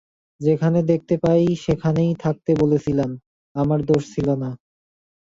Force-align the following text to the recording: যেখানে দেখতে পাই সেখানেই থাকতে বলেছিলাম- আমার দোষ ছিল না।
যেখানে 0.41 0.79
দেখতে 0.91 1.15
পাই 1.17 1.43
সেখানেই 1.65 2.11
থাকতে 2.23 2.51
বলেছিলাম- 2.55 3.09
আমার 3.55 3.79
দোষ 3.89 4.03
ছিল 4.13 4.27
না। 4.35 4.49